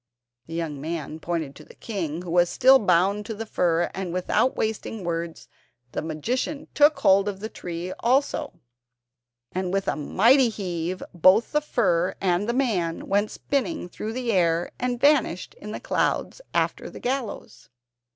[0.47, 4.11] The young man pointed to the king, who was still bound to the fir; and
[4.11, 5.47] without wasting words
[5.91, 8.53] the magician took hold of the tree also,
[9.51, 14.99] and with a mighty heave both fir and man went spinning through the air, and
[14.99, 17.69] vanished in the clouds after the gallows.